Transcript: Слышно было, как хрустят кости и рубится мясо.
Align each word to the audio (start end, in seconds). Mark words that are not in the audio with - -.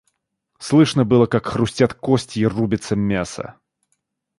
Слышно 0.57 1.05
было, 1.05 1.27
как 1.27 1.45
хрустят 1.45 1.93
кости 1.93 2.39
и 2.39 2.45
рубится 2.47 2.95
мясо. 2.95 3.53